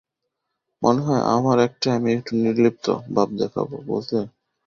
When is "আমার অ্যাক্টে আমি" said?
1.35-2.09